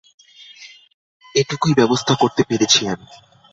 [1.35, 3.07] এটুকুই ব্যবস্থা করতে পেরেছি আমি।